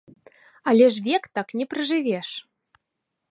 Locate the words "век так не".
1.09-1.65